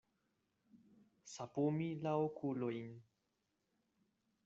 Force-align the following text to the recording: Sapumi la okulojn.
Sapumi 1.33 1.89
la 2.07 2.17
okulojn. 2.25 2.91